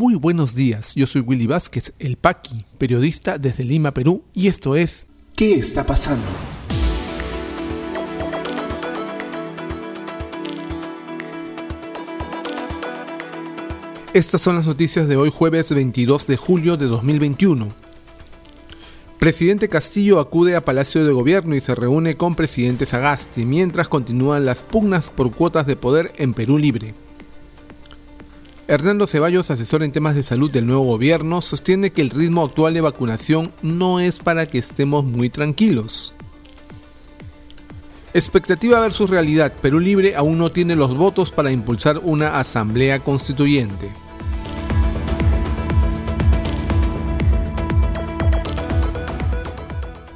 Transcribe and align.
Muy 0.00 0.14
buenos 0.14 0.54
días, 0.54 0.94
yo 0.94 1.06
soy 1.06 1.20
Willy 1.20 1.46
Vázquez, 1.46 1.92
el 1.98 2.16
Paqui, 2.16 2.64
periodista 2.78 3.36
desde 3.36 3.64
Lima, 3.64 3.92
Perú, 3.92 4.24
y 4.32 4.48
esto 4.48 4.74
es 4.74 5.04
¿Qué 5.36 5.56
está 5.56 5.84
pasando? 5.84 6.24
Estas 14.14 14.40
son 14.40 14.56
las 14.56 14.64
noticias 14.64 15.06
de 15.06 15.16
hoy 15.16 15.30
jueves 15.30 15.70
22 15.70 16.26
de 16.26 16.36
julio 16.38 16.78
de 16.78 16.86
2021. 16.86 17.68
Presidente 19.18 19.68
Castillo 19.68 20.18
acude 20.18 20.56
a 20.56 20.64
Palacio 20.64 21.04
de 21.04 21.12
Gobierno 21.12 21.54
y 21.56 21.60
se 21.60 21.74
reúne 21.74 22.16
con 22.16 22.36
presidente 22.36 22.86
Sagasti 22.86 23.44
mientras 23.44 23.88
continúan 23.88 24.46
las 24.46 24.62
pugnas 24.62 25.10
por 25.10 25.30
cuotas 25.30 25.66
de 25.66 25.76
poder 25.76 26.10
en 26.16 26.32
Perú 26.32 26.56
Libre. 26.56 26.94
Hernando 28.70 29.08
Ceballos, 29.08 29.50
asesor 29.50 29.82
en 29.82 29.90
temas 29.90 30.14
de 30.14 30.22
salud 30.22 30.48
del 30.48 30.64
nuevo 30.64 30.84
gobierno, 30.84 31.42
sostiene 31.42 31.90
que 31.90 32.02
el 32.02 32.10
ritmo 32.10 32.44
actual 32.44 32.72
de 32.72 32.80
vacunación 32.80 33.52
no 33.62 33.98
es 33.98 34.20
para 34.20 34.48
que 34.48 34.58
estemos 34.58 35.04
muy 35.04 35.28
tranquilos. 35.28 36.14
Expectativa 38.14 38.78
versus 38.78 39.10
realidad. 39.10 39.52
Perú 39.60 39.80
Libre 39.80 40.14
aún 40.14 40.38
no 40.38 40.52
tiene 40.52 40.76
los 40.76 40.96
votos 40.96 41.32
para 41.32 41.50
impulsar 41.50 41.98
una 42.04 42.38
asamblea 42.38 43.00
constituyente. 43.00 43.90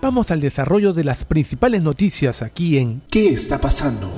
Vamos 0.00 0.30
al 0.30 0.41
desarrollo 0.41 0.92
de 0.92 1.02
las 1.02 1.25
principales 1.25 1.83
noticias 1.83 2.41
aquí 2.41 2.78
en 2.78 3.02
¿Qué 3.11 3.30
está 3.30 3.59
pasando? 3.59 4.12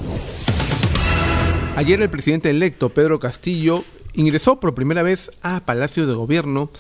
Ayer 1.77 2.01
el 2.01 2.09
presidente 2.09 2.49
electo 2.49 2.89
Pedro 2.89 3.21
Castillo 3.21 3.85
ingresó 4.15 4.59
por 4.59 4.75
primera 4.75 5.03
vez 5.03 5.31
a 5.43 5.61
Palacio 5.61 6.07
de 6.07 6.15
Gobierno 6.15 6.71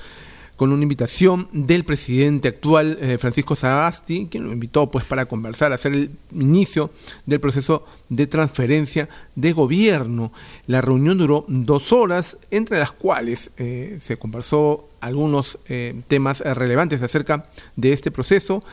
con 0.57 0.73
una 0.73 0.85
invitación 0.85 1.51
del 1.53 1.85
presidente 1.85 2.49
actual 2.49 2.97
eh, 3.03 3.19
Francisco 3.19 3.55
Sagasti, 3.57 4.27
quien 4.31 4.45
lo 4.45 4.55
invitó 4.55 4.91
pues 4.91 5.05
para 5.05 5.27
conversar, 5.27 5.75
hacer 5.75 5.93
el 5.93 6.13
inicio 6.33 6.91
del 7.27 7.41
proceso 7.41 7.85
de 8.09 8.27
transferencia 8.27 9.11
de 9.35 9.53
gobierno. 9.53 10.33
La 10.67 10.81
reunión 10.81 11.19
duró 11.19 11.45
dos 11.47 11.93
horas, 11.93 12.39
entre 12.51 12.79
las 12.79 12.93
cuales 12.93 13.51
eh, 13.59 13.99
se 14.01 14.17
conversó 14.17 14.89
algunos 15.01 15.59
eh, 15.69 16.01
temas 16.09 16.41
relevantes 16.41 17.03
acerca 17.03 17.45
de 17.77 17.93
este 17.93 18.11
proceso 18.11 18.65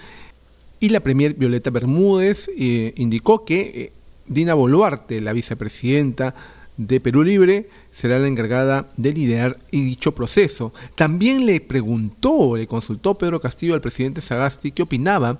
y 0.80 0.88
la 0.88 1.02
premier 1.02 1.34
Violeta 1.34 1.70
Bermúdez 1.70 2.50
indicó 2.56 3.44
que 3.44 3.92
Dina 4.28 4.54
Boluarte, 4.54 5.22
la 5.22 5.34
vicepresidenta 5.34 6.34
de 6.78 7.00
Perú 7.00 7.24
Libre 7.24 7.70
será 7.92 8.18
la 8.20 8.28
encargada 8.28 8.90
de 8.98 9.14
liderar 9.14 9.60
dicho 9.72 10.16
proceso. 10.16 10.74
También 10.96 11.46
le 11.46 11.62
preguntó, 11.62 12.56
le 12.56 12.68
consultó 12.68 13.16
Pedro 13.16 13.40
Castillo 13.40 13.74
al 13.74 13.82
presidente 13.82 14.22
Sagasti 14.22 14.72
qué 14.72 14.84
opinaba 14.84 15.40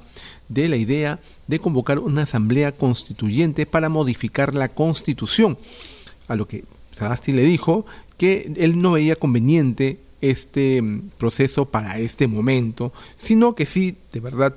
de 0.50 0.70
la 0.70 0.76
idea 0.76 1.20
de 1.48 1.60
convocar 1.60 2.00
una 2.00 2.24
asamblea 2.24 2.72
constituyente 2.72 3.66
para 3.66 3.90
modificar 3.90 4.54
la 4.54 4.70
constitución. 4.70 5.58
A 6.28 6.36
lo 6.36 6.48
que 6.48 6.66
Sagasti 6.92 7.32
le 7.32 7.44
dijo 7.44 7.86
que 8.18 8.54
él 8.58 8.82
no 8.82 8.92
veía 8.92 9.16
conveniente 9.16 10.00
este 10.22 10.82
mm, 10.82 11.10
proceso 11.18 11.66
para 11.66 11.98
este 12.00 12.28
momento, 12.28 12.94
sino 13.16 13.56
que 13.56 13.66
sí, 13.66 13.98
de 14.12 14.20
verdad, 14.20 14.56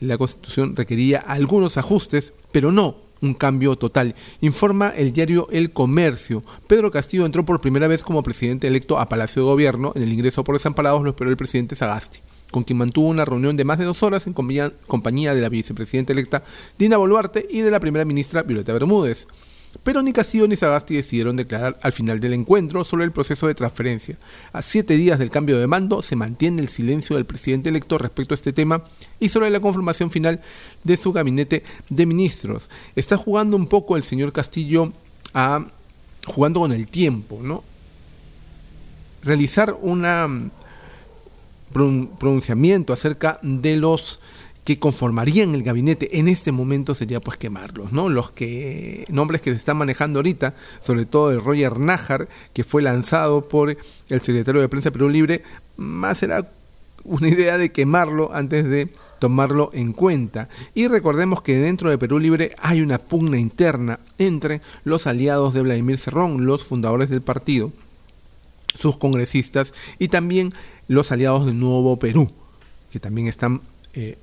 la 0.00 0.18
constitución 0.18 0.74
requería 0.74 1.18
algunos 1.18 1.76
ajustes, 1.76 2.32
pero 2.50 2.72
no 2.72 3.03
un 3.24 3.34
cambio 3.34 3.76
total. 3.76 4.14
Informa 4.40 4.90
el 4.90 5.12
diario 5.12 5.48
El 5.50 5.72
Comercio. 5.72 6.42
Pedro 6.66 6.90
Castillo 6.90 7.26
entró 7.26 7.44
por 7.44 7.60
primera 7.60 7.88
vez 7.88 8.02
como 8.02 8.22
presidente 8.22 8.66
electo 8.66 8.98
a 8.98 9.08
Palacio 9.08 9.42
de 9.42 9.48
Gobierno. 9.48 9.92
En 9.94 10.02
el 10.02 10.12
ingreso 10.12 10.44
por 10.44 10.54
desamparados 10.54 11.02
lo 11.02 11.10
esperó 11.10 11.30
el 11.30 11.36
presidente 11.36 11.76
Sagasti, 11.76 12.20
con 12.50 12.64
quien 12.64 12.78
mantuvo 12.78 13.08
una 13.08 13.24
reunión 13.24 13.56
de 13.56 13.64
más 13.64 13.78
de 13.78 13.84
dos 13.84 14.02
horas 14.02 14.26
en 14.26 14.32
compañía 14.32 15.34
de 15.34 15.40
la 15.40 15.48
vicepresidenta 15.48 16.12
electa 16.12 16.42
Dina 16.78 16.96
Boluarte 16.96 17.46
y 17.50 17.60
de 17.60 17.70
la 17.70 17.80
primera 17.80 18.04
ministra 18.04 18.42
Violeta 18.42 18.72
Bermúdez. 18.72 19.26
Pero 19.82 20.02
ni 20.02 20.12
Castillo 20.12 20.46
ni 20.46 20.56
Sagasti 20.56 20.94
decidieron 20.94 21.36
declarar 21.36 21.78
al 21.82 21.92
final 21.92 22.20
del 22.20 22.34
encuentro 22.34 22.84
sobre 22.84 23.04
el 23.04 23.12
proceso 23.12 23.46
de 23.46 23.54
transferencia. 23.54 24.16
A 24.52 24.62
siete 24.62 24.96
días 24.96 25.18
del 25.18 25.30
cambio 25.30 25.58
de 25.58 25.66
mando 25.66 26.02
se 26.02 26.16
mantiene 26.16 26.62
el 26.62 26.68
silencio 26.68 27.16
del 27.16 27.26
presidente 27.26 27.70
electo 27.70 27.98
respecto 27.98 28.34
a 28.34 28.36
este 28.36 28.52
tema 28.52 28.84
y 29.20 29.28
sobre 29.28 29.50
la 29.50 29.60
conformación 29.60 30.10
final 30.10 30.40
de 30.84 30.96
su 30.96 31.12
gabinete 31.12 31.64
de 31.88 32.06
ministros. 32.06 32.70
Está 32.94 33.16
jugando 33.16 33.56
un 33.56 33.66
poco 33.66 33.96
el 33.96 34.02
señor 34.04 34.32
Castillo 34.32 34.92
a 35.32 35.66
jugando 36.26 36.60
con 36.60 36.72
el 36.72 36.86
tiempo, 36.86 37.40
¿no? 37.42 37.64
Realizar 39.22 39.76
un 39.80 40.50
pronunciamiento 42.18 42.92
acerca 42.92 43.38
de 43.42 43.76
los 43.76 44.20
que 44.64 44.78
conformarían 44.78 45.54
el 45.54 45.62
gabinete 45.62 46.18
en 46.18 46.26
este 46.26 46.50
momento 46.50 46.94
sería 46.94 47.20
pues 47.20 47.36
quemarlos, 47.36 47.92
¿no? 47.92 48.08
Los 48.08 48.30
que 48.30 49.04
nombres 49.08 49.42
que 49.42 49.50
se 49.50 49.56
están 49.56 49.76
manejando 49.76 50.18
ahorita, 50.18 50.54
sobre 50.80 51.04
todo 51.04 51.30
el 51.30 51.42
Roger 51.42 51.78
Nájar, 51.78 52.28
que 52.52 52.64
fue 52.64 52.80
lanzado 52.80 53.46
por 53.46 53.76
el 54.08 54.20
secretario 54.20 54.60
de 54.60 54.68
Prensa 54.68 54.90
Perú 54.90 55.10
Libre, 55.10 55.42
más 55.76 56.18
será 56.18 56.50
una 57.04 57.28
idea 57.28 57.58
de 57.58 57.72
quemarlo 57.72 58.34
antes 58.34 58.64
de 58.64 58.88
tomarlo 59.18 59.70
en 59.74 59.92
cuenta. 59.92 60.48
Y 60.74 60.88
recordemos 60.88 61.42
que 61.42 61.58
dentro 61.58 61.90
de 61.90 61.98
Perú 61.98 62.18
Libre 62.18 62.52
hay 62.58 62.80
una 62.80 62.98
pugna 62.98 63.38
interna 63.38 64.00
entre 64.18 64.62
los 64.84 65.06
aliados 65.06 65.52
de 65.52 65.62
Vladimir 65.62 65.98
Cerrón, 65.98 66.46
los 66.46 66.64
fundadores 66.64 67.10
del 67.10 67.20
partido, 67.22 67.70
sus 68.74 68.96
congresistas 68.96 69.74
y 69.98 70.08
también 70.08 70.54
los 70.88 71.12
aliados 71.12 71.44
de 71.44 71.52
Nuevo 71.52 71.98
Perú, 71.98 72.32
que 72.90 72.98
también 72.98 73.28
están 73.28 73.60
eh, 73.92 74.18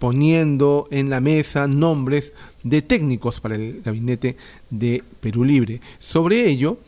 poniendo 0.00 0.88
en 0.90 1.10
la 1.10 1.20
mesa 1.20 1.68
nombres 1.68 2.32
de 2.64 2.82
técnicos 2.82 3.40
para 3.40 3.54
el 3.54 3.82
gabinete 3.84 4.34
de 4.70 5.04
Perú 5.20 5.44
Libre. 5.44 5.80
Sobre 5.98 6.48
ello, 6.48 6.78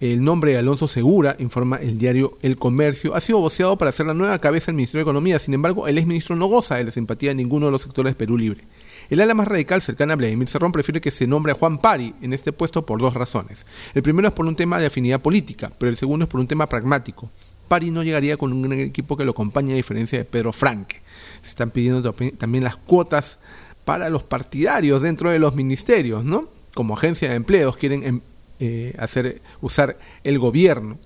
el 0.00 0.24
nombre 0.24 0.52
de 0.52 0.58
Alonso 0.58 0.88
Segura, 0.88 1.36
informa 1.38 1.76
el 1.76 1.98
diario 1.98 2.36
El 2.42 2.56
Comercio, 2.56 3.14
ha 3.14 3.20
sido 3.20 3.38
voceado 3.38 3.76
para 3.76 3.92
ser 3.92 4.06
la 4.06 4.14
nueva 4.14 4.38
cabeza 4.38 4.66
del 4.66 4.76
Ministerio 4.76 5.00
de 5.00 5.10
Economía. 5.10 5.38
Sin 5.38 5.52
embargo, 5.52 5.86
el 5.86 5.98
exministro 5.98 6.34
no 6.34 6.46
goza 6.46 6.76
de 6.76 6.84
la 6.84 6.90
simpatía 6.90 7.30
de 7.30 7.36
ninguno 7.36 7.66
de 7.66 7.72
los 7.72 7.82
sectores 7.82 8.12
de 8.12 8.16
Perú 8.16 8.38
Libre. 8.38 8.64
El 9.10 9.20
ala 9.20 9.34
más 9.34 9.46
radical 9.46 9.82
cercana 9.82 10.14
a 10.14 10.16
Vladimir 10.16 10.48
Cerrón 10.48 10.72
prefiere 10.72 11.02
que 11.02 11.10
se 11.10 11.26
nombre 11.26 11.52
a 11.52 11.54
Juan 11.54 11.76
Pari 11.76 12.14
en 12.22 12.32
este 12.32 12.52
puesto 12.52 12.86
por 12.86 13.00
dos 13.00 13.12
razones. 13.12 13.66
El 13.94 14.02
primero 14.02 14.28
es 14.28 14.34
por 14.34 14.46
un 14.46 14.56
tema 14.56 14.78
de 14.78 14.86
afinidad 14.86 15.20
política, 15.20 15.70
pero 15.78 15.90
el 15.90 15.96
segundo 15.98 16.24
es 16.24 16.30
por 16.30 16.40
un 16.40 16.46
tema 16.46 16.66
pragmático. 16.70 17.30
Pari 17.68 17.90
no 17.90 18.02
llegaría 18.02 18.36
con 18.36 18.52
un 18.52 18.72
equipo 18.72 19.16
que 19.16 19.24
lo 19.24 19.32
acompañe 19.32 19.72
a 19.72 19.76
diferencia 19.76 20.18
de 20.18 20.24
Pedro 20.24 20.52
Franque. 20.52 21.00
Se 21.42 21.50
están 21.50 21.70
pidiendo 21.70 22.12
también 22.12 22.64
las 22.64 22.76
cuotas 22.76 23.38
para 23.84 24.08
los 24.08 24.22
partidarios 24.22 25.02
dentro 25.02 25.30
de 25.30 25.38
los 25.38 25.54
ministerios, 25.54 26.24
¿no? 26.24 26.48
Como 26.74 26.94
agencia 26.94 27.28
de 27.28 27.34
empleos 27.34 27.76
quieren 27.76 28.04
em, 28.04 28.20
eh, 28.60 28.94
hacer, 28.98 29.42
usar 29.60 29.98
el 30.24 30.38
gobierno. 30.38 30.98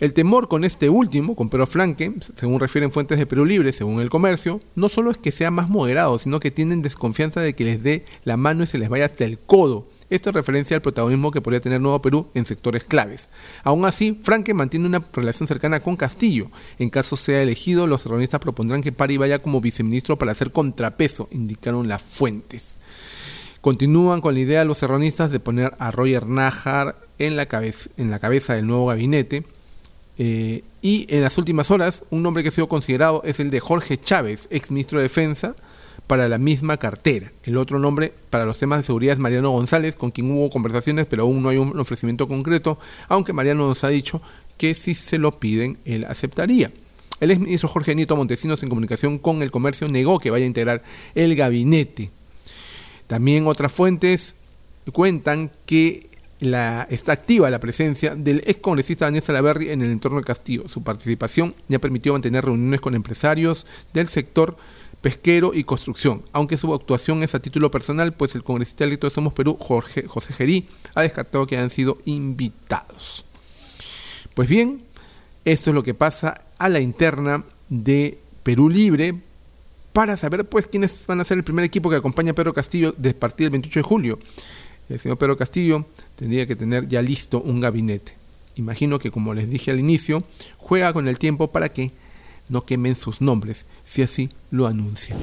El 0.00 0.12
temor 0.12 0.46
con 0.46 0.64
este 0.64 0.88
último, 0.88 1.34
con 1.34 1.50
Pedro 1.50 1.66
Franque, 1.66 2.12
según 2.36 2.60
refieren 2.60 2.92
fuentes 2.92 3.18
de 3.18 3.26
Perú 3.26 3.44
Libre, 3.44 3.72
según 3.72 4.00
el 4.00 4.10
comercio, 4.10 4.60
no 4.76 4.88
solo 4.88 5.10
es 5.10 5.18
que 5.18 5.32
sea 5.32 5.50
más 5.50 5.68
moderado, 5.68 6.20
sino 6.20 6.38
que 6.38 6.52
tienen 6.52 6.82
desconfianza 6.82 7.40
de 7.40 7.54
que 7.54 7.64
les 7.64 7.82
dé 7.82 8.04
la 8.24 8.36
mano 8.36 8.62
y 8.62 8.68
se 8.68 8.78
les 8.78 8.88
vaya 8.88 9.06
hasta 9.06 9.24
el 9.24 9.38
codo 9.38 9.88
esto 10.10 10.30
es 10.30 10.34
referencia 10.34 10.74
al 10.74 10.82
protagonismo 10.82 11.30
que 11.30 11.40
podría 11.40 11.60
tener 11.60 11.80
Nuevo 11.80 12.00
Perú 12.00 12.28
en 12.34 12.44
sectores 12.44 12.84
claves. 12.84 13.28
Aún 13.62 13.84
así, 13.84 14.18
Franque 14.22 14.54
mantiene 14.54 14.86
una 14.86 15.04
relación 15.12 15.46
cercana 15.46 15.80
con 15.80 15.96
Castillo. 15.96 16.50
En 16.78 16.90
caso 16.90 17.16
sea 17.16 17.42
elegido, 17.42 17.86
los 17.86 18.02
terroristas 18.02 18.40
propondrán 18.40 18.82
que 18.82 18.92
Pari 18.92 19.16
vaya 19.18 19.40
como 19.40 19.60
viceministro 19.60 20.18
para 20.18 20.32
hacer 20.32 20.50
contrapeso, 20.52 21.28
indicaron 21.30 21.88
las 21.88 22.02
fuentes. 22.02 22.76
Continúan 23.60 24.20
con 24.20 24.34
la 24.34 24.40
idea 24.40 24.64
los 24.64 24.78
serronistas 24.78 25.30
de 25.30 25.40
poner 25.40 25.74
a 25.78 25.90
Roger 25.90 26.26
Najar 26.26 26.96
en 27.18 27.36
la 27.36 27.46
cabeza, 27.46 27.90
en 27.96 28.10
la 28.10 28.18
cabeza 28.18 28.54
del 28.54 28.66
nuevo 28.66 28.86
gabinete. 28.86 29.44
Eh, 30.16 30.64
y 30.80 31.06
en 31.14 31.22
las 31.22 31.38
últimas 31.38 31.70
horas, 31.70 32.04
un 32.10 32.22
nombre 32.22 32.42
que 32.42 32.48
ha 32.48 32.52
sido 32.52 32.68
considerado 32.68 33.22
es 33.24 33.40
el 33.40 33.50
de 33.50 33.60
Jorge 33.60 34.00
Chávez, 34.00 34.48
ex 34.50 34.70
ministro 34.70 34.98
de 34.98 35.04
Defensa, 35.04 35.54
para 36.08 36.28
la 36.28 36.38
misma 36.38 36.78
cartera. 36.78 37.30
El 37.44 37.56
otro 37.56 37.78
nombre 37.78 38.12
para 38.30 38.46
los 38.46 38.58
temas 38.58 38.80
de 38.80 38.84
seguridad 38.84 39.12
es 39.12 39.18
Mariano 39.20 39.50
González, 39.50 39.94
con 39.94 40.10
quien 40.10 40.30
hubo 40.32 40.50
conversaciones, 40.50 41.06
pero 41.06 41.22
aún 41.22 41.42
no 41.42 41.50
hay 41.50 41.58
un 41.58 41.78
ofrecimiento 41.78 42.26
concreto, 42.26 42.78
aunque 43.06 43.32
Mariano 43.32 43.68
nos 43.68 43.84
ha 43.84 43.88
dicho 43.88 44.20
que 44.56 44.74
si 44.74 44.94
se 44.94 45.18
lo 45.18 45.38
piden, 45.38 45.78
él 45.84 46.04
aceptaría. 46.08 46.72
El 47.20 47.30
exministro 47.30 47.68
Jorge 47.68 47.94
Nieto 47.94 48.16
Montesinos, 48.16 48.62
en 48.62 48.70
comunicación 48.70 49.18
con 49.18 49.42
el 49.42 49.50
comercio, 49.50 49.86
negó 49.88 50.18
que 50.18 50.30
vaya 50.30 50.44
a 50.44 50.48
integrar 50.48 50.82
el 51.14 51.36
gabinete. 51.36 52.10
También 53.06 53.46
otras 53.46 53.70
fuentes 53.70 54.34
cuentan 54.92 55.50
que 55.66 56.08
la, 56.40 56.86
está 56.90 57.12
activa 57.12 57.50
la 57.50 57.60
presencia 57.60 58.14
del 58.14 58.42
ex 58.46 58.58
congresista 58.58 59.06
Daniel 59.06 59.22
Salaverri 59.22 59.70
en 59.70 59.82
el 59.82 59.90
entorno 59.90 60.18
del 60.18 60.24
Castillo. 60.24 60.68
Su 60.68 60.82
participación 60.82 61.54
ya 61.68 61.78
permitió 61.80 62.12
mantener 62.12 62.44
reuniones 62.44 62.80
con 62.80 62.94
empresarios 62.94 63.66
del 63.92 64.08
sector 64.08 64.56
pesquero 65.00 65.52
y 65.54 65.64
construcción, 65.64 66.22
aunque 66.32 66.58
su 66.58 66.72
actuación 66.74 67.22
es 67.22 67.34
a 67.34 67.40
título 67.40 67.70
personal, 67.70 68.12
pues 68.12 68.34
el 68.34 68.42
congresista 68.42 68.84
electo 68.84 69.06
de 69.06 69.12
Somos 69.12 69.32
Perú, 69.32 69.56
Jorge, 69.58 70.06
José 70.06 70.32
Gerí, 70.32 70.68
ha 70.94 71.02
descartado 71.02 71.46
que 71.46 71.56
hayan 71.56 71.70
sido 71.70 71.98
invitados. 72.04 73.24
Pues 74.34 74.48
bien, 74.48 74.82
esto 75.44 75.70
es 75.70 75.74
lo 75.74 75.82
que 75.82 75.94
pasa 75.94 76.42
a 76.58 76.68
la 76.68 76.80
interna 76.80 77.44
de 77.68 78.18
Perú 78.42 78.68
Libre 78.68 79.14
para 79.92 80.16
saber 80.16 80.48
pues 80.48 80.66
quiénes 80.66 81.06
van 81.06 81.20
a 81.20 81.24
ser 81.24 81.38
el 81.38 81.44
primer 81.44 81.64
equipo 81.64 81.90
que 81.90 81.96
acompaña 81.96 82.32
a 82.32 82.34
Pedro 82.34 82.52
Castillo 82.52 82.94
desde 82.96 83.18
partir 83.18 83.46
del 83.46 83.52
28 83.52 83.80
de 83.80 83.82
julio. 83.82 84.18
El 84.88 85.00
señor 85.00 85.18
Pedro 85.18 85.36
Castillo 85.36 85.84
tendría 86.16 86.46
que 86.46 86.56
tener 86.56 86.88
ya 86.88 87.02
listo 87.02 87.40
un 87.40 87.60
gabinete. 87.60 88.16
Imagino 88.56 88.98
que 88.98 89.10
como 89.10 89.34
les 89.34 89.48
dije 89.48 89.70
al 89.70 89.78
inicio, 89.78 90.24
juega 90.56 90.92
con 90.92 91.08
el 91.08 91.18
tiempo 91.18 91.50
para 91.50 91.68
que 91.68 91.92
no 92.48 92.64
quemen 92.64 92.96
sus 92.96 93.20
nombres, 93.20 93.66
si 93.84 94.02
así 94.02 94.30
lo 94.50 94.66
anuncian. 94.66 95.18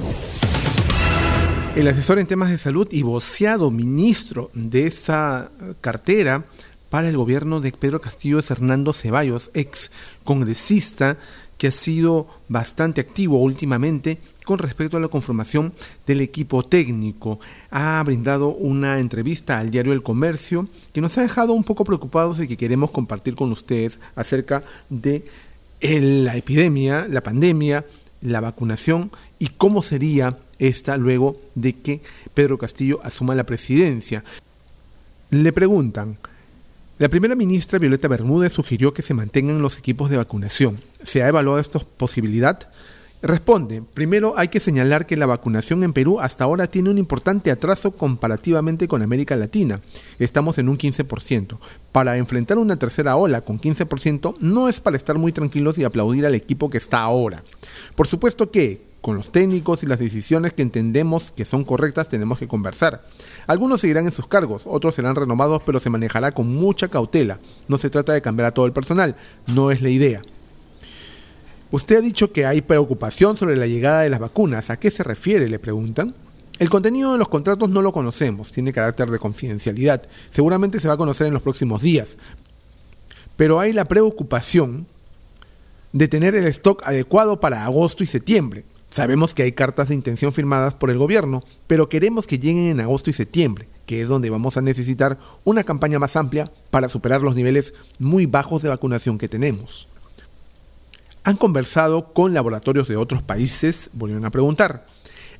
El 1.74 1.88
asesor 1.88 2.18
en 2.18 2.26
temas 2.26 2.50
de 2.50 2.58
salud 2.58 2.88
y 2.90 3.02
voceado 3.02 3.70
ministro 3.70 4.50
de 4.54 4.86
esa 4.86 5.50
cartera 5.80 6.46
para 6.88 7.08
el 7.08 7.16
gobierno 7.16 7.60
de 7.60 7.72
Pedro 7.72 8.00
Castillo 8.00 8.38
es 8.38 8.50
Hernando 8.50 8.92
Ceballos, 8.92 9.50
ex 9.52 9.90
congresista 10.24 11.18
que 11.58 11.68
ha 11.68 11.70
sido 11.70 12.28
bastante 12.48 13.00
activo 13.00 13.38
últimamente 13.38 14.18
con 14.44 14.58
respecto 14.58 14.96
a 14.96 15.00
la 15.00 15.08
conformación 15.08 15.72
del 16.06 16.20
equipo 16.20 16.62
técnico. 16.62 17.40
Ha 17.70 18.02
brindado 18.04 18.48
una 18.48 18.98
entrevista 18.98 19.58
al 19.58 19.70
diario 19.70 19.92
El 19.92 20.02
Comercio 20.02 20.68
que 20.92 21.00
nos 21.00 21.16
ha 21.18 21.22
dejado 21.22 21.52
un 21.52 21.64
poco 21.64 21.84
preocupados 21.84 22.40
y 22.40 22.48
que 22.48 22.56
queremos 22.56 22.90
compartir 22.90 23.34
con 23.34 23.50
ustedes 23.52 23.98
acerca 24.14 24.62
de 24.88 25.24
la 26.00 26.36
epidemia, 26.36 27.06
la 27.08 27.22
pandemia, 27.22 27.84
la 28.20 28.40
vacunación 28.40 29.10
y 29.38 29.48
cómo 29.48 29.82
sería 29.82 30.38
esta 30.58 30.96
luego 30.96 31.36
de 31.54 31.74
que 31.74 32.00
Pedro 32.34 32.58
Castillo 32.58 33.00
asuma 33.02 33.34
la 33.34 33.44
presidencia. 33.44 34.24
Le 35.30 35.52
preguntan, 35.52 36.18
la 36.98 37.08
primera 37.08 37.34
ministra 37.34 37.78
Violeta 37.78 38.08
Bermúdez 38.08 38.54
sugirió 38.54 38.94
que 38.94 39.02
se 39.02 39.14
mantengan 39.14 39.60
los 39.60 39.76
equipos 39.78 40.08
de 40.08 40.16
vacunación. 40.16 40.80
¿Se 41.02 41.22
ha 41.22 41.28
evaluado 41.28 41.60
esta 41.60 41.78
posibilidad? 41.78 42.70
Responde, 43.26 43.82
primero 43.82 44.34
hay 44.36 44.46
que 44.46 44.60
señalar 44.60 45.04
que 45.04 45.16
la 45.16 45.26
vacunación 45.26 45.82
en 45.82 45.92
Perú 45.92 46.20
hasta 46.20 46.44
ahora 46.44 46.68
tiene 46.68 46.90
un 46.90 46.98
importante 46.98 47.50
atraso 47.50 47.90
comparativamente 47.90 48.86
con 48.86 49.02
América 49.02 49.34
Latina. 49.34 49.80
Estamos 50.20 50.58
en 50.58 50.68
un 50.68 50.78
15%. 50.78 51.58
Para 51.90 52.18
enfrentar 52.18 52.56
una 52.56 52.76
tercera 52.76 53.16
ola 53.16 53.40
con 53.40 53.60
15% 53.60 54.36
no 54.38 54.68
es 54.68 54.80
para 54.80 54.96
estar 54.96 55.18
muy 55.18 55.32
tranquilos 55.32 55.76
y 55.76 55.82
aplaudir 55.82 56.24
al 56.24 56.36
equipo 56.36 56.70
que 56.70 56.78
está 56.78 57.00
ahora. 57.02 57.42
Por 57.96 58.06
supuesto 58.06 58.52
que, 58.52 58.86
con 59.00 59.16
los 59.16 59.32
técnicos 59.32 59.82
y 59.82 59.86
las 59.86 59.98
decisiones 59.98 60.52
que 60.52 60.62
entendemos 60.62 61.32
que 61.32 61.44
son 61.44 61.64
correctas 61.64 62.08
tenemos 62.08 62.38
que 62.38 62.46
conversar. 62.46 63.04
Algunos 63.48 63.80
seguirán 63.80 64.04
en 64.04 64.12
sus 64.12 64.28
cargos, 64.28 64.62
otros 64.66 64.94
serán 64.94 65.16
renovados, 65.16 65.62
pero 65.66 65.80
se 65.80 65.90
manejará 65.90 66.30
con 66.30 66.54
mucha 66.54 66.86
cautela. 66.86 67.40
No 67.66 67.78
se 67.78 67.90
trata 67.90 68.12
de 68.12 68.22
cambiar 68.22 68.46
a 68.46 68.54
todo 68.54 68.66
el 68.66 68.72
personal, 68.72 69.16
no 69.48 69.72
es 69.72 69.82
la 69.82 69.90
idea. 69.90 70.22
Usted 71.70 71.96
ha 71.96 72.00
dicho 72.00 72.32
que 72.32 72.46
hay 72.46 72.60
preocupación 72.60 73.36
sobre 73.36 73.56
la 73.56 73.66
llegada 73.66 74.02
de 74.02 74.10
las 74.10 74.20
vacunas. 74.20 74.70
¿A 74.70 74.78
qué 74.78 74.90
se 74.90 75.02
refiere? 75.02 75.48
Le 75.48 75.58
preguntan. 75.58 76.14
El 76.58 76.70
contenido 76.70 77.12
de 77.12 77.18
los 77.18 77.28
contratos 77.28 77.68
no 77.68 77.82
lo 77.82 77.92
conocemos, 77.92 78.50
tiene 78.50 78.72
carácter 78.72 79.10
de 79.10 79.18
confidencialidad. 79.18 80.02
Seguramente 80.30 80.80
se 80.80 80.88
va 80.88 80.94
a 80.94 80.98
conocer 80.98 81.26
en 81.26 81.34
los 81.34 81.42
próximos 81.42 81.82
días. 81.82 82.16
Pero 83.36 83.60
hay 83.60 83.74
la 83.74 83.84
preocupación 83.84 84.86
de 85.92 86.08
tener 86.08 86.34
el 86.34 86.46
stock 86.46 86.82
adecuado 86.84 87.40
para 87.40 87.64
agosto 87.64 88.04
y 88.04 88.06
septiembre. 88.06 88.64
Sabemos 88.88 89.34
que 89.34 89.42
hay 89.42 89.52
cartas 89.52 89.88
de 89.88 89.94
intención 89.94 90.32
firmadas 90.32 90.72
por 90.72 90.88
el 90.88 90.96
gobierno, 90.96 91.42
pero 91.66 91.88
queremos 91.88 92.26
que 92.26 92.38
lleguen 92.38 92.68
en 92.68 92.80
agosto 92.80 93.10
y 93.10 93.12
septiembre, 93.12 93.68
que 93.84 94.00
es 94.00 94.08
donde 94.08 94.30
vamos 94.30 94.56
a 94.56 94.62
necesitar 94.62 95.18
una 95.44 95.64
campaña 95.64 95.98
más 95.98 96.16
amplia 96.16 96.50
para 96.70 96.88
superar 96.88 97.20
los 97.20 97.36
niveles 97.36 97.74
muy 97.98 98.24
bajos 98.24 98.62
de 98.62 98.70
vacunación 98.70 99.18
que 99.18 99.28
tenemos. 99.28 99.88
Han 101.26 101.36
conversado 101.36 102.12
con 102.12 102.34
laboratorios 102.34 102.86
de 102.86 102.94
otros 102.94 103.20
países, 103.20 103.90
volvieron 103.94 104.24
a 104.26 104.30
preguntar. 104.30 104.86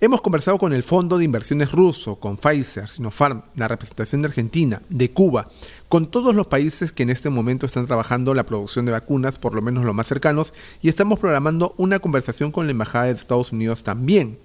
Hemos 0.01 0.21
conversado 0.21 0.59
con 0.59 0.73
el 0.73 0.83
Fondo 0.83 1.17
de 1.17 1.25
Inversiones 1.25 1.71
ruso, 1.71 2.17
con 2.17 2.39
Pfizer, 2.39 2.89
Sinopharm, 2.89 3.43
la 3.55 3.69
representación 3.69 4.21
de 4.21 4.27
Argentina, 4.27 4.83
de 4.89 5.13
Cuba, 5.13 5.47
con 5.89 6.11
todos 6.11 6.35
los 6.35 6.49
países 6.49 6.91
que 6.91 7.05
en 7.05 7.11
este 7.11 7.31
momento 7.31 7.67
están 7.67 7.87
trabajando 7.87 8.35
la 8.35 8.45
producción 8.45 8.85
de 8.85 8.91
vacunas, 8.91 9.39
por 9.39 9.55
lo 9.55 9.63
menos 9.63 9.85
los 9.85 9.95
más 9.95 10.09
cercanos, 10.09 10.55
y 10.83 10.89
estamos 10.89 11.21
programando 11.21 11.73
una 11.77 12.01
conversación 12.01 12.51
con 12.51 12.67
la 12.67 12.73
Embajada 12.73 13.05
de 13.05 13.13
Estados 13.13 13.53
Unidos 13.53 13.85
también. 13.85 14.41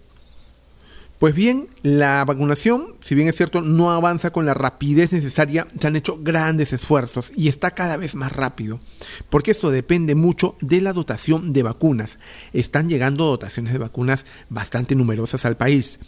Pues 1.22 1.36
bien, 1.36 1.68
la 1.84 2.26
vacunación, 2.26 2.96
si 3.00 3.14
bien 3.14 3.28
es 3.28 3.36
cierto, 3.36 3.62
no 3.62 3.92
avanza 3.92 4.32
con 4.32 4.48
la 4.48 4.56
rapidez 4.56 5.12
necesaria, 5.12 5.68
se 5.80 5.86
han 5.86 5.96
hecho 5.96 6.18
grandes 6.20 6.74
esfuerzos 6.74 7.32
y 7.36 7.48
está 7.48 7.76
cada 7.76 7.96
vez 7.96 8.16
más 8.16 8.32
rápido, 8.32 8.80
porque 9.30 9.52
eso 9.52 9.70
depende 9.70 10.16
mucho 10.16 10.56
de 10.62 10.82
la 10.82 10.94
dotación 10.94 11.54
de 11.54 11.62
vacunas. 11.62 12.18
Están 12.54 12.90
llegando 12.90 13.28
dotaciones 13.28 13.72
de 13.72 13.78
vacunas 13.78 14.26
bastante 14.50 14.96
numerosas 14.96 15.46
al 15.46 15.58
país. 15.58 16.00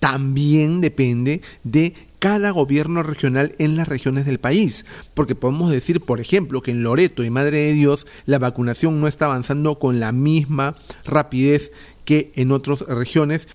También 0.00 0.82
depende 0.82 1.40
de 1.64 1.94
cada 2.18 2.50
gobierno 2.50 3.02
regional 3.02 3.54
en 3.58 3.74
las 3.74 3.88
regiones 3.88 4.26
del 4.26 4.38
país, 4.38 4.84
porque 5.14 5.34
podemos 5.34 5.70
decir, 5.70 6.02
por 6.02 6.20
ejemplo, 6.20 6.60
que 6.60 6.72
en 6.72 6.82
Loreto 6.82 7.24
y 7.24 7.30
Madre 7.30 7.60
de 7.60 7.72
Dios 7.72 8.06
la 8.26 8.38
vacunación 8.38 9.00
no 9.00 9.08
está 9.08 9.24
avanzando 9.24 9.78
con 9.78 9.98
la 9.98 10.12
misma 10.12 10.76
rapidez 11.06 11.72
que 12.04 12.32
en 12.36 12.52
otras 12.52 12.80
regiones 12.80 13.48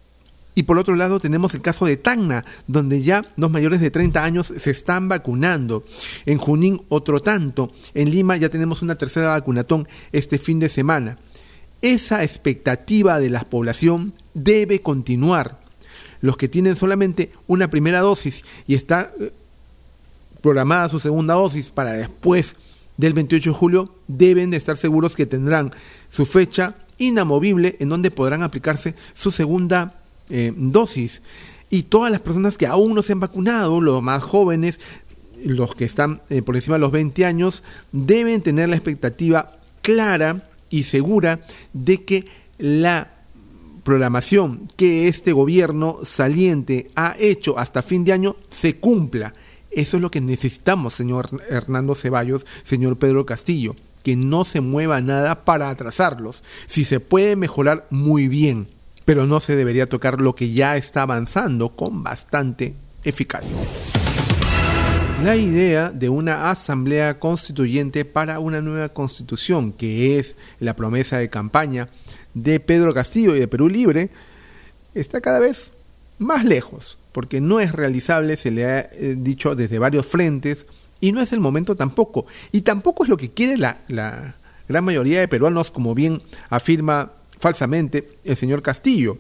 y 0.55 0.63
por 0.63 0.77
otro 0.77 0.95
lado 0.95 1.19
tenemos 1.19 1.53
el 1.53 1.61
caso 1.61 1.85
de 1.85 1.97
Tacna, 1.97 2.45
donde 2.67 3.01
ya 3.01 3.25
los 3.37 3.49
mayores 3.49 3.81
de 3.81 3.91
30 3.91 4.23
años 4.23 4.53
se 4.55 4.71
están 4.71 5.09
vacunando. 5.09 5.83
En 6.25 6.37
Junín 6.37 6.81
otro 6.89 7.19
tanto. 7.19 7.71
En 7.93 8.11
Lima 8.11 8.37
ya 8.37 8.49
tenemos 8.49 8.81
una 8.81 8.95
tercera 8.95 9.29
vacunatón 9.29 9.87
este 10.11 10.37
fin 10.37 10.59
de 10.59 10.69
semana. 10.69 11.17
Esa 11.81 12.23
expectativa 12.23 13.19
de 13.19 13.29
la 13.29 13.43
población 13.43 14.13
debe 14.33 14.81
continuar. 14.81 15.59
Los 16.21 16.37
que 16.37 16.47
tienen 16.47 16.75
solamente 16.75 17.31
una 17.47 17.69
primera 17.69 17.99
dosis 17.99 18.43
y 18.67 18.75
está 18.75 19.11
eh, 19.19 19.33
programada 20.41 20.87
su 20.87 20.99
segunda 20.99 21.33
dosis 21.33 21.71
para 21.71 21.93
después 21.93 22.55
del 22.95 23.13
28 23.13 23.49
de 23.49 23.55
julio 23.55 23.95
deben 24.07 24.51
de 24.51 24.57
estar 24.57 24.77
seguros 24.77 25.15
que 25.15 25.25
tendrán 25.25 25.71
su 26.09 26.25
fecha 26.25 26.75
inamovible 26.97 27.75
en 27.79 27.89
donde 27.89 28.11
podrán 28.11 28.43
aplicarse 28.43 28.95
su 29.13 29.31
segunda 29.31 30.02
eh, 30.29 30.53
dosis. 30.55 31.21
Y 31.69 31.83
todas 31.83 32.11
las 32.11 32.21
personas 32.21 32.57
que 32.57 32.67
aún 32.67 32.93
no 32.93 33.01
se 33.01 33.13
han 33.13 33.19
vacunado, 33.19 33.81
los 33.81 34.01
más 34.03 34.23
jóvenes, 34.23 34.79
los 35.43 35.73
que 35.75 35.85
están 35.85 36.21
eh, 36.29 36.41
por 36.41 36.55
encima 36.55 36.75
de 36.75 36.81
los 36.81 36.91
20 36.91 37.25
años, 37.25 37.63
deben 37.91 38.41
tener 38.41 38.69
la 38.69 38.75
expectativa 38.75 39.57
clara 39.81 40.47
y 40.69 40.83
segura 40.83 41.41
de 41.73 42.03
que 42.03 42.25
la 42.57 43.13
programación 43.83 44.69
que 44.77 45.07
este 45.07 45.33
gobierno 45.33 45.97
saliente 46.03 46.89
ha 46.95 47.15
hecho 47.19 47.59
hasta 47.59 47.81
fin 47.81 48.03
de 48.05 48.13
año 48.13 48.35
se 48.49 48.75
cumpla. 48.75 49.33
Eso 49.71 49.97
es 49.97 50.01
lo 50.01 50.11
que 50.11 50.21
necesitamos, 50.21 50.93
señor 50.93 51.29
Hernando 51.49 51.95
Ceballos, 51.95 52.45
señor 52.63 52.97
Pedro 52.97 53.25
Castillo, 53.25 53.75
que 54.03 54.15
no 54.15 54.45
se 54.45 54.61
mueva 54.61 55.01
nada 55.01 55.43
para 55.43 55.69
atrasarlos. 55.69 56.43
Si 56.67 56.85
se 56.85 56.99
puede 56.99 57.35
mejorar, 57.35 57.87
muy 57.89 58.27
bien 58.27 58.67
pero 59.05 59.25
no 59.25 59.39
se 59.39 59.55
debería 59.55 59.87
tocar 59.87 60.21
lo 60.21 60.35
que 60.35 60.51
ya 60.51 60.77
está 60.77 61.03
avanzando 61.03 61.75
con 61.75 62.03
bastante 62.03 62.75
eficacia. 63.03 63.55
La 65.23 65.35
idea 65.35 65.89
de 65.89 66.09
una 66.09 66.51
asamblea 66.51 67.19
constituyente 67.19 68.03
para 68.03 68.39
una 68.39 68.61
nueva 68.61 68.89
constitución, 68.89 69.71
que 69.71 70.19
es 70.19 70.35
la 70.59 70.75
promesa 70.75 71.17
de 71.17 71.29
campaña 71.29 71.87
de 72.33 72.59
Pedro 72.59 72.93
Castillo 72.93 73.35
y 73.35 73.39
de 73.39 73.47
Perú 73.47 73.69
Libre, 73.69 74.09
está 74.93 75.21
cada 75.21 75.39
vez 75.39 75.71
más 76.17 76.43
lejos, 76.43 76.99
porque 77.11 77.41
no 77.41 77.59
es 77.59 77.71
realizable, 77.71 78.37
se 78.37 78.51
le 78.51 78.65
ha 78.65 78.79
eh, 78.79 79.15
dicho 79.17 79.55
desde 79.55 79.79
varios 79.79 80.05
frentes, 80.05 80.65
y 80.99 81.11
no 81.11 81.21
es 81.21 81.31
el 81.31 81.39
momento 81.39 81.75
tampoco. 81.75 82.25
Y 82.51 82.61
tampoco 82.61 83.03
es 83.03 83.09
lo 83.09 83.17
que 83.17 83.31
quiere 83.31 83.57
la, 83.57 83.79
la 83.87 84.35
gran 84.67 84.83
mayoría 84.83 85.19
de 85.19 85.27
peruanos, 85.27 85.71
como 85.71 85.95
bien 85.95 86.21
afirma 86.49 87.11
falsamente 87.43 88.07
el 88.23 88.37
señor 88.37 88.61
Castillo. 88.61 89.17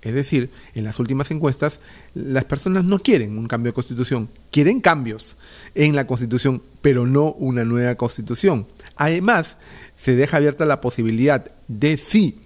Es 0.00 0.14
decir, 0.14 0.50
en 0.74 0.84
las 0.84 0.98
últimas 0.98 1.30
encuestas 1.30 1.80
las 2.14 2.44
personas 2.44 2.84
no 2.84 3.00
quieren 3.00 3.36
un 3.36 3.48
cambio 3.48 3.72
de 3.72 3.74
constitución, 3.74 4.30
quieren 4.50 4.80
cambios 4.80 5.36
en 5.74 5.94
la 5.94 6.06
constitución, 6.06 6.62
pero 6.80 7.06
no 7.06 7.32
una 7.32 7.64
nueva 7.64 7.94
constitución. 7.96 8.66
Además, 8.96 9.56
se 9.94 10.16
deja 10.16 10.38
abierta 10.38 10.64
la 10.64 10.80
posibilidad 10.80 11.50
de 11.68 11.98
si 11.98 12.40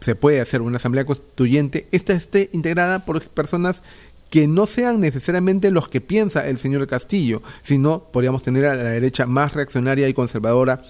se 0.00 0.14
puede 0.14 0.40
hacer 0.40 0.62
una 0.62 0.76
asamblea 0.76 1.04
constituyente, 1.04 1.88
esta 1.90 2.12
esté 2.12 2.48
integrada 2.52 3.04
por 3.04 3.20
personas 3.28 3.82
que 4.30 4.46
no 4.46 4.66
sean 4.66 5.00
necesariamente 5.00 5.72
los 5.72 5.88
que 5.88 6.00
piensa 6.00 6.48
el 6.48 6.58
señor 6.58 6.86
Castillo, 6.86 7.42
sino 7.62 8.04
podríamos 8.04 8.42
tener 8.42 8.66
a 8.66 8.76
la 8.76 8.84
derecha 8.84 9.26
más 9.26 9.54
reaccionaria 9.54 10.08
y 10.08 10.14
conservadora 10.14 10.82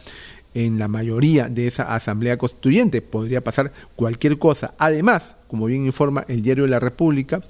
en 0.55 0.79
la 0.79 0.89
mayoría 0.89 1.49
de 1.49 1.67
esa 1.67 1.95
asamblea 1.95 2.39
constituyente. 2.39 3.03
Podría 3.03 3.43
pasar 3.43 3.73
cualquier 3.97 4.39
cosa. 4.39 4.75
Además, 4.79 5.37
como 5.49 5.67
bien 5.67 5.87
informa 5.87 6.25
el 6.29 6.43
diario 6.43 6.65
de 6.65 6.71
la 6.71 6.81
República, 6.81 7.43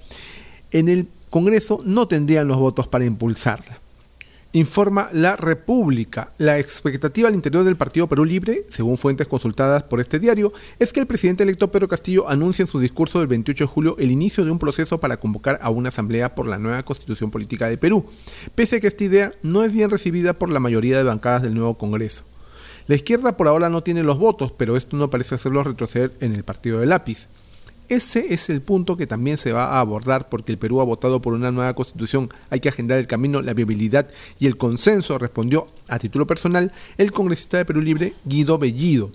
en 0.71 0.88
el 0.88 1.09
Congreso 1.30 1.80
no 1.85 2.09
tendrían 2.09 2.49
los 2.49 2.59
votos 2.59 2.88
para 2.88 3.04
impulsarla. 3.04 3.78
informa 4.52 5.09
La 5.12 5.37
República. 5.37 6.33
La 6.38 6.59
expectativa 6.59 7.28
al 7.28 7.37
interior 7.37 7.62
del 7.62 7.76
Partido 7.76 8.09
Perú 8.09 8.25
Libre, 8.25 8.64
según 8.69 8.99
fuentes 8.99 9.28
consultadas 9.28 9.85
por 9.85 10.00
este 10.00 10.19
diario, 10.19 10.52
es 10.80 10.92
que 10.92 10.99
el 10.99 11.07
presidente 11.07 11.45
electo 11.45 11.71
Pedro 11.71 11.87
Castillo 11.87 12.28
anuncie 12.28 12.64
en 12.64 12.66
su 12.66 12.80
discurso 12.80 13.21
del 13.21 13.28
28 13.28 13.62
de 13.62 13.69
julio 13.69 13.97
el 14.00 14.11
inicio 14.11 14.45
de 14.45 14.50
un 14.50 14.59
proceso 14.59 14.99
para 14.99 15.19
convocar 15.19 15.61
a 15.62 15.71
una 15.71 15.90
asamblea 15.90 16.35
por 16.35 16.49
la 16.49 16.59
nueva 16.59 16.83
constitución 16.83 17.30
política 17.30 17.69
de 17.69 17.78
Perú, 17.78 18.04
pese 18.57 18.76
a 18.76 18.80
que 18.80 18.88
esta 18.88 19.04
idea 19.04 19.33
no 19.45 19.62
es 19.62 19.73
bien 19.73 19.88
recibida 19.88 20.37
por 20.37 20.50
la 20.50 20.59
mayoría 20.59 20.99
de 20.99 21.04
bancadas 21.04 21.42
del 21.42 21.54
nuevo 21.54 21.78
Congreso. 21.78 22.25
La 22.87 22.95
izquierda 22.95 23.37
por 23.37 23.49
ahora 23.49 23.69
no 23.69 23.83
tiene 23.83 24.03
los 24.03 24.19
votos, 24.19 24.53
pero 24.53 24.77
esto 24.77 24.97
no 24.97 25.11
parece 25.11 25.35
hacerlo 25.35 25.63
retroceder 25.63 26.13
en 26.21 26.35
el 26.35 26.45
partido 26.45 26.81
de 26.81 26.87
lápiz. 26.87 27.29
Ese 27.91 28.33
es 28.33 28.49
el 28.51 28.63
punto 28.63 28.97
que 28.97 29.09
también 29.09 29.37
se 29.37 29.53
va 29.53 29.65
a 29.65 29.81
abordar 29.81 30.29
porque 30.29 30.53
el 30.53 30.59
Perú 30.59 30.81
ha 30.81 30.85
votado 30.85 31.21
por 31.21 31.33
una 31.33 31.51
nueva 31.51 31.75
constitución. 31.75 32.29
Hay 32.49 32.61
que 32.61 32.69
agendar 32.69 32.99
el 32.99 33.09
camino, 33.09 33.43
la 33.43 33.53
viabilidad 33.53 34.09
y 34.39 34.47
el 34.47 34.57
consenso, 34.57 35.19
respondió 35.19 35.67
a 35.89 35.99
título 35.99 36.25
personal 36.25 36.73
el 36.99 37.11
congresista 37.11 37.57
de 37.57 37.65
Perú 37.65 37.81
Libre, 37.81 38.15
Guido 38.25 38.59
Bellido. 38.59 39.11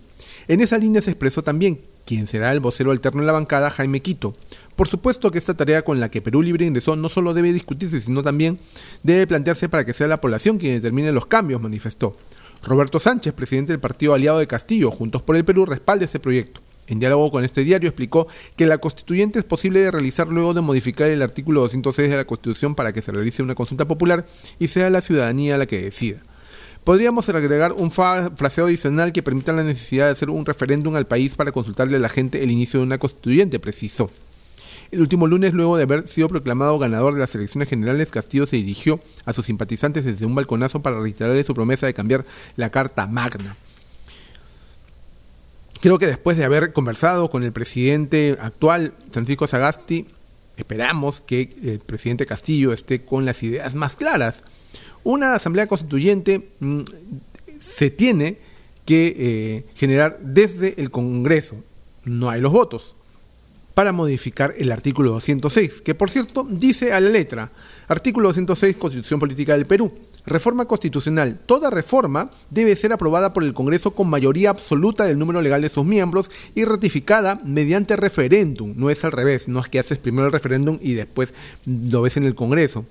En 0.50 0.60
esa 0.60 0.78
línea 0.78 1.02
se 1.02 1.12
expresó 1.12 1.42
también 1.42 1.80
quien 2.06 2.28
será 2.28 2.52
el 2.52 2.60
vocero 2.60 2.92
alterno 2.92 3.22
en 3.22 3.28
la 3.28 3.34
bancada, 3.34 3.70
Jaime 3.70 4.02
Quito. 4.02 4.36
Por 4.76 4.90
supuesto 4.90 5.32
que 5.32 5.38
esta 5.38 5.56
tarea 5.56 5.84
con 5.84 6.02
la 6.02 6.12
que 6.12 6.22
Perú 6.22 6.42
Libre 6.42 6.66
ingresó 6.66 6.98
no 6.98 7.08
solo 7.08 7.34
debe 7.34 7.54
discutirse, 7.54 8.02
sino 8.02 8.24
también 8.24 8.60
debe 9.04 9.26
plantearse 9.26 9.70
para 9.70 9.86
que 9.86 9.94
sea 9.94 10.08
la 10.08 10.20
población 10.20 10.58
quien 10.58 10.76
determine 10.76 11.14
los 11.14 11.26
cambios, 11.26 11.62
manifestó. 11.62 12.18
Roberto 12.66 13.00
Sánchez, 13.00 13.34
presidente 13.34 13.74
del 13.74 13.80
partido 13.80 14.16
aliado 14.16 14.40
de 14.40 14.48
Castillo, 14.48 14.90
Juntos 14.90 15.22
por 15.22 15.36
el 15.36 15.46
Perú, 15.46 15.66
respalda 15.66 16.06
este 16.06 16.20
proyecto. 16.20 16.62
En 16.88 17.00
diálogo 17.00 17.30
con 17.32 17.44
este 17.44 17.64
diario 17.64 17.90
explicó 17.90 18.28
que 18.56 18.66
la 18.66 18.80
constituyente 18.80 19.38
es 19.38 19.46
posible 19.46 19.82
de 19.82 19.92
realizar 19.92 20.28
luego 20.28 20.54
de 20.54 20.62
modificar 20.62 21.10
el 21.10 21.22
artículo 21.22 21.62
206 21.62 22.10
de 22.10 22.16
la 22.16 22.26
Constitución 22.26 22.74
para 22.76 22.92
que 22.92 23.02
se 23.02 23.12
realice 23.12 23.44
una 23.44 23.56
consulta 23.56 23.88
popular 23.88 24.26
y 24.60 24.68
sea 24.68 24.90
la 24.90 25.02
ciudadanía 25.02 25.58
la 25.58 25.68
que 25.68 25.82
decida. 25.82 26.18
Podríamos 26.84 27.30
agregar 27.30 27.72
un 27.74 27.92
fraseo 27.92 28.66
adicional 28.66 29.12
que 29.12 29.24
permita 29.24 29.54
la 29.54 29.64
necesidad 29.64 30.06
de 30.06 30.12
hacer 30.12 30.30
un 30.30 30.46
referéndum 30.46 30.96
al 30.96 31.08
país 31.08 31.36
para 31.36 31.52
consultarle 31.52 31.98
a 31.98 32.00
la 32.00 32.10
gente 32.10 32.44
el 32.44 32.52
inicio 32.52 32.80
de 32.80 32.86
una 32.86 32.98
constituyente, 32.98 33.60
precisó. 33.60 34.10
El 34.92 35.02
último 35.02 35.28
lunes, 35.28 35.54
luego 35.54 35.78
de 35.78 35.84
haber 35.84 36.08
sido 36.08 36.28
proclamado 36.28 36.78
ganador 36.78 37.14
de 37.14 37.20
las 37.20 37.34
elecciones 37.36 37.70
generales, 37.70 38.12
Castillo 38.12 38.46
se 38.46 38.58
dirigió 38.58 39.00
a 39.26 39.34
sus 39.34 39.46
simpatizantes 39.46 40.06
desde 40.06 40.26
un 40.26 40.36
balconazo 40.36 40.82
para 40.82 41.00
reiterarle 41.00 41.44
su 41.44 41.54
promesa 41.54 41.88
de 41.88 41.94
cambiar 41.94 42.26
la 42.56 42.70
Carta 42.70 43.08
Magna. 43.08 43.58
Creo 45.82 46.00
que 46.00 46.08
después 46.08 46.38
de 46.38 46.46
haber 46.46 46.72
conversado 46.74 47.30
con 47.30 47.44
el 47.44 47.52
presidente 47.52 48.38
actual, 48.40 48.94
Francisco 49.12 49.48
Sagasti, 49.48 50.08
esperamos 50.58 51.22
que 51.22 51.50
el 51.64 51.80
presidente 51.80 52.26
Castillo 52.26 52.72
esté 52.72 53.04
con 53.04 53.26
las 53.26 53.44
ideas 53.44 53.76
más 53.76 53.96
claras. 53.96 54.44
Una 55.04 55.36
asamblea 55.36 55.68
constituyente 55.68 56.50
mm, 56.60 56.82
se 57.60 57.90
tiene 57.90 58.38
que 58.86 59.16
eh, 59.18 59.66
generar 59.76 60.20
desde 60.22 60.80
el 60.82 60.92
Congreso. 60.92 61.58
No 62.04 62.30
hay 62.30 62.42
los 62.42 62.52
votos 62.52 62.96
para 63.76 63.92
modificar 63.92 64.56
el 64.58 64.72
artículo 64.72 65.12
206, 65.12 65.82
que 65.82 65.94
por 65.94 66.10
cierto 66.10 66.48
dice 66.50 66.94
a 66.94 67.00
la 67.00 67.10
letra, 67.10 67.52
artículo 67.88 68.30
206 68.30 68.78
Constitución 68.78 69.20
Política 69.20 69.54
del 69.54 69.68
Perú, 69.68 69.92
Reforma 70.26 70.66
constitucional. 70.66 71.40
Toda 71.46 71.70
reforma 71.70 72.32
debe 72.50 72.76
ser 72.76 72.92
aprobada 72.92 73.32
por 73.32 73.44
el 73.44 73.54
Congreso 73.54 73.92
con 73.92 74.10
mayoría 74.10 74.50
absoluta 74.50 75.04
del 75.04 75.20
número 75.20 75.40
legal 75.42 75.62
de 75.62 75.70
sus 75.70 75.86
miembros 75.86 76.32
y 76.56 76.66
ratificada 76.66 77.40
mediante 77.44 77.96
referéndum. 77.96 78.74
No 78.76 78.90
es 78.90 79.06
al 79.06 79.12
revés, 79.12 79.48
no 79.48 79.60
es 79.60 79.70
que 79.70 79.78
haces 79.78 80.00
primero 80.00 80.26
el 80.26 80.34
referéndum 80.34 80.80
y 80.82 80.94
después 80.94 81.34
lo 81.66 82.02
ves 82.02 82.18
en 82.18 82.24
el 82.24 82.36
Congreso. 82.36 82.86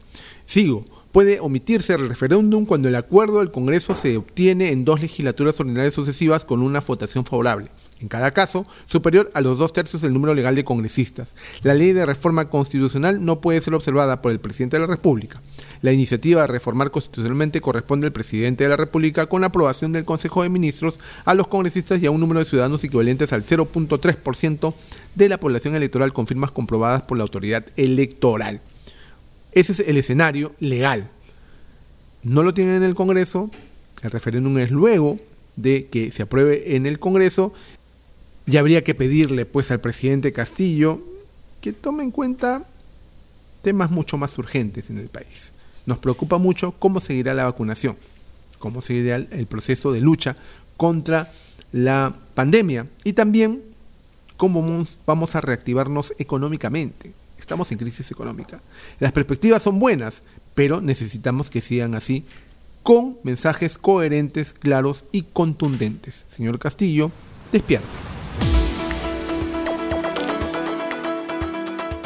Sigo. 0.47 0.85
Puede 1.11 1.39
omitirse 1.39 1.95
el 1.95 2.09
referéndum 2.09 2.67
cuando 2.67 2.89
el 2.89 2.97
acuerdo 2.97 3.39
del 3.39 3.53
Congreso 3.53 3.95
se 3.95 4.17
obtiene 4.17 4.73
en 4.73 4.85
dos 4.85 5.01
legislaturas 5.01 5.59
ordinarias 5.61 5.95
sucesivas 5.95 6.45
con 6.45 6.61
una 6.61 6.81
votación 6.81 7.25
favorable 7.25 7.71
en 8.01 8.09
cada 8.09 8.33
caso, 8.33 8.67
superior 8.87 9.31
a 9.35 9.41
los 9.41 9.59
dos 9.59 9.73
tercios 9.73 10.03
del 10.03 10.13
número 10.13 10.35
legal 10.35 10.55
de 10.55 10.65
congresistas. 10.65 11.35
La 11.63 11.75
ley 11.75 11.93
de 11.93 12.05
reforma 12.05 12.51
constitucional 12.51 13.25
no 13.25 13.41
puede 13.41 13.61
ser 13.61 13.75
observada 13.75 14.21
por 14.21 14.33
el 14.33 14.41
presidente 14.41 14.77
de 14.77 14.83
la 14.83 14.93
República. 14.93 15.41
La 15.81 15.93
iniciativa 15.93 16.43
de 16.43 16.47
reformar 16.49 16.91
constitucionalmente 16.91 17.61
corresponde 17.61 18.07
al 18.07 18.13
presidente 18.13 18.65
de 18.65 18.71
la 18.71 18.77
República 18.77 19.27
con 19.27 19.45
aprobación 19.45 19.93
del 19.93 20.05
Consejo 20.05 20.43
de 20.43 20.49
Ministros 20.49 20.99
a 21.25 21.35
los 21.35 21.49
congresistas 21.49 22.03
y 22.03 22.07
a 22.07 22.11
un 22.11 22.21
número 22.21 22.41
de 22.41 22.47
ciudadanos 22.47 22.83
equivalentes 22.85 23.33
al 23.33 23.43
0.3% 23.43 24.75
de 25.15 25.29
la 25.29 25.39
población 25.39 25.75
electoral 25.75 26.13
con 26.13 26.27
firmas 26.27 26.51
comprobadas 26.51 27.03
por 27.03 27.17
la 27.19 27.23
autoridad 27.23 27.65
electoral. 27.77 28.61
Ese 29.53 29.73
es 29.73 29.81
el 29.81 29.97
escenario 29.97 30.53
legal. 30.59 31.11
No 32.23 32.43
lo 32.43 32.55
tienen 32.55 32.77
en 32.77 32.83
el 32.83 32.95
Congreso, 32.95 33.51
el 34.03 34.11
referéndum 34.11 34.59
es 34.59 34.71
luego 34.71 35.21
de 35.57 35.87
que 35.87 36.11
se 36.11 36.23
apruebe 36.23 36.77
en 36.77 36.87
el 36.87 36.99
Congreso 36.99 37.53
y 38.47 38.57
habría 38.57 38.85
que 38.85 38.95
pedirle 38.95 39.47
pues 39.47 39.71
al 39.71 39.81
presidente 39.81 40.33
Castillo 40.33 41.03
que 41.61 41.73
tome 41.73 42.03
en 42.03 42.11
cuenta 42.11 42.65
temas 43.63 43.91
mucho 43.91 44.19
más 44.19 44.37
urgentes 44.39 44.91
en 44.91 44.99
el 44.99 45.09
país. 45.09 45.53
Nos 45.87 45.99
preocupa 45.99 46.39
mucho 46.39 46.73
cómo 46.79 47.01
seguirá 47.01 47.35
la 47.35 47.45
vacunación, 47.45 47.97
cómo 48.59 48.83
seguirá 48.83 49.17
el 49.17 49.47
proceso 49.47 49.93
de 49.93 50.01
lucha 50.01 50.35
contra 50.77 51.33
la 51.73 52.15
pandemia 52.35 52.87
y 53.05 53.15
también 53.15 53.63
cómo 54.37 54.85
vamos 55.07 55.35
a 55.35 55.41
reactivarnos 55.41 56.15
económicamente. 56.19 57.13
Estamos 57.39 57.71
en 57.73 57.79
crisis 57.79 58.11
económica. 58.11 58.61
Las 59.01 59.13
perspectivas 59.13 59.63
son 59.63 59.79
buenas, 59.79 60.23
pero 60.55 60.81
necesitamos 60.81 61.51
que 61.51 61.61
sigan 61.61 61.95
así 61.95 62.25
con 62.83 63.19
mensajes 63.23 63.79
coherentes, 63.79 64.53
claros 64.53 65.05
y 65.13 65.23
contundentes. 65.23 66.25
Señor 66.27 66.59
Castillo, 66.59 67.11
despierta. 67.51 68.14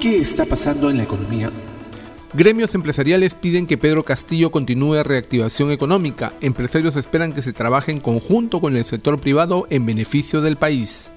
¿Qué 0.00 0.16
está 0.16 0.46
pasando 0.46 0.88
en 0.88 0.96
la 0.96 1.02
economía? 1.02 1.50
Gremios 2.32 2.74
empresariales 2.74 3.34
piden 3.34 3.66
que 3.66 3.76
Pedro 3.76 4.02
Castillo 4.02 4.50
continúe 4.50 5.02
reactivación 5.02 5.72
económica. 5.72 6.32
Empresarios 6.40 6.96
esperan 6.96 7.34
que 7.34 7.42
se 7.42 7.52
trabaje 7.52 7.92
en 7.92 8.00
conjunto 8.00 8.62
con 8.62 8.76
el 8.76 8.86
sector 8.86 9.20
privado 9.20 9.66
en 9.68 9.84
beneficio 9.84 10.40
del 10.40 10.56
país. 10.56 11.10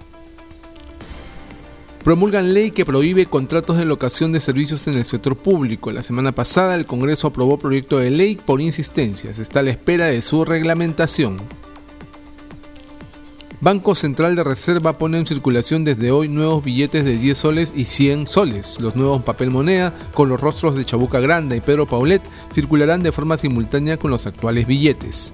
Promulgan 2.03 2.53
ley 2.53 2.71
que 2.71 2.83
prohíbe 2.83 3.25
contratos 3.25 3.77
de 3.77 3.85
locación 3.85 4.33
de 4.33 4.41
servicios 4.41 4.85
en 4.87 4.95
el 4.95 5.05
sector 5.05 5.37
público. 5.37 5.93
La 5.93 6.03
semana 6.03 6.33
pasada 6.33 6.75
el 6.75 6.85
Congreso 6.85 7.27
aprobó 7.27 7.57
proyecto 7.57 7.99
de 7.99 8.09
ley 8.09 8.35
por 8.35 8.59
insistencias. 8.59 9.39
Está 9.39 9.61
a 9.61 9.63
la 9.63 9.71
espera 9.71 10.07
de 10.07 10.21
su 10.21 10.43
reglamentación. 10.43 11.39
Banco 13.61 13.95
Central 13.95 14.35
de 14.35 14.43
Reserva 14.43 14.97
pone 14.97 15.17
en 15.17 15.25
circulación 15.25 15.83
desde 15.83 16.11
hoy 16.11 16.27
nuevos 16.27 16.63
billetes 16.63 17.05
de 17.05 17.17
10 17.17 17.37
soles 17.37 17.73
y 17.75 17.85
100 17.85 18.27
soles. 18.27 18.79
Los 18.79 18.95
nuevos 18.95 19.23
papel 19.23 19.51
moneda 19.51 19.93
con 20.13 20.29
los 20.29 20.41
rostros 20.41 20.75
de 20.75 20.85
Chabuca 20.85 21.19
Granda 21.19 21.55
y 21.55 21.61
Pedro 21.61 21.87
Paulet 21.87 22.21
circularán 22.51 23.03
de 23.03 23.11
forma 23.11 23.37
simultánea 23.37 23.97
con 23.97 24.11
los 24.11 24.27
actuales 24.27 24.67
billetes. 24.67 25.33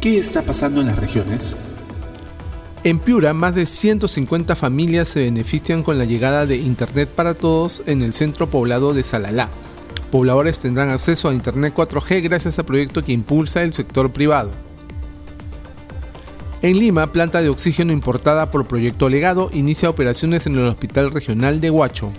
¿Qué 0.00 0.18
está 0.18 0.42
pasando 0.42 0.80
en 0.80 0.88
las 0.88 0.98
regiones? 0.98 1.56
En 2.84 2.98
Piura, 2.98 3.32
más 3.32 3.54
de 3.54 3.66
150 3.66 4.56
familias 4.56 5.08
se 5.08 5.20
benefician 5.20 5.84
con 5.84 5.98
la 5.98 6.04
llegada 6.04 6.46
de 6.46 6.56
Internet 6.56 7.08
para 7.08 7.34
Todos 7.34 7.82
en 7.86 8.02
el 8.02 8.12
centro 8.12 8.50
poblado 8.50 8.92
de 8.92 9.04
Salalá. 9.04 9.50
Pobladores 10.10 10.58
tendrán 10.58 10.90
acceso 10.90 11.28
a 11.28 11.34
Internet 11.34 11.74
4G 11.74 12.22
gracias 12.22 12.58
al 12.58 12.64
proyecto 12.64 13.02
que 13.02 13.12
impulsa 13.12 13.62
el 13.62 13.72
sector 13.72 14.12
privado. 14.12 14.50
En 16.62 16.78
Lima, 16.78 17.10
planta 17.10 17.42
de 17.42 17.48
oxígeno 17.48 17.92
importada 17.92 18.52
por 18.52 18.68
Proyecto 18.68 19.08
Legado 19.08 19.50
inicia 19.52 19.90
operaciones 19.90 20.46
en 20.46 20.54
el 20.54 20.66
Hospital 20.66 21.10
Regional 21.10 21.60
de 21.60 21.70
Huacho. 21.72 22.12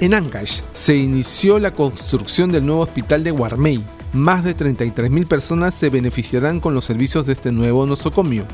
En 0.00 0.14
Ancash 0.14 0.62
se 0.72 0.96
inició 0.96 1.58
la 1.58 1.74
construcción 1.74 2.50
del 2.50 2.64
nuevo 2.64 2.80
hospital 2.80 3.24
de 3.24 3.30
Guarmey. 3.30 3.84
Más 4.14 4.42
de 4.42 4.56
33.000 4.56 5.28
personas 5.28 5.74
se 5.74 5.90
beneficiarán 5.90 6.60
con 6.60 6.72
los 6.72 6.86
servicios 6.86 7.26
de 7.26 7.34
este 7.34 7.52
nuevo 7.52 7.84
nosocomio. 7.84 8.46